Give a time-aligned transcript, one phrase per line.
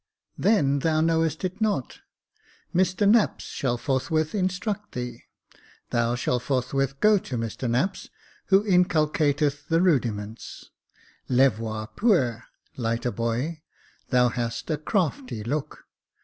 [0.25, 1.99] *' Then thou knowest it not.
[2.73, 5.25] Mr Knapps shall forth with instruct thee.
[5.91, 8.09] Thou shalt forthwith go to Mr Knapps,
[8.47, 10.71] who inculcateth the rudiments.
[11.29, 12.45] Levior Puer,
[12.75, 13.61] lighter boy,
[14.09, 15.85] thou hast a crafty look."